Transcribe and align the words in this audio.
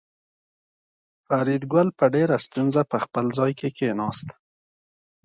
فریدګل 1.27 1.87
په 1.97 2.05
ډېره 2.15 2.35
ستونزه 2.45 2.81
په 2.91 2.97
خپل 3.03 3.25
ځای 3.37 3.51
کې 3.59 3.69
کېناست 3.77 4.27